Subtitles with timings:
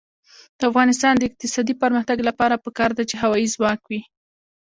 [0.57, 4.01] د افغانستان د اقتصادي پرمختګ لپاره پکار ده چې هوایی ځواک وي.